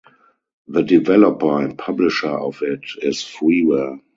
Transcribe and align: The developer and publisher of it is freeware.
The 0.67 0.81
developer 0.81 1.61
and 1.61 1.77
publisher 1.77 2.31
of 2.31 2.63
it 2.63 2.83
is 3.03 3.17
freeware. 3.17 3.99